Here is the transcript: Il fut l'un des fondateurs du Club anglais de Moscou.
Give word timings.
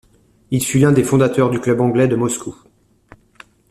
Il 0.49 0.65
fut 0.65 0.79
l'un 0.79 0.91
des 0.91 1.03
fondateurs 1.03 1.51
du 1.51 1.59
Club 1.59 1.79
anglais 1.79 2.07
de 2.07 2.15
Moscou. 2.15 2.55